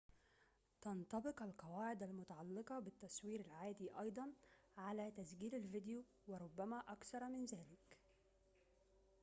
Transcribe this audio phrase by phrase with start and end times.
[0.81, 4.31] تنطبق القواعد المتعلقة بالتصوير العادي أيضاً
[4.77, 7.97] على تسجيل الفيديو وربما أكثر من ذلك